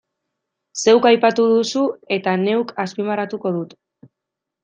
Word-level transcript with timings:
Zeuk 0.83 1.03
aipatu 1.09 1.43
duzu 1.51 1.83
eta 2.17 2.33
neuk 2.45 2.73
azpimarratuko 2.85 3.55
dut. 3.59 3.77